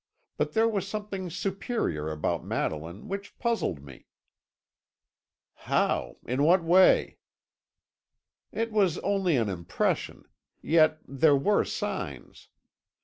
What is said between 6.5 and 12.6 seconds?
way?" "It was only an impression. Yet there were signs.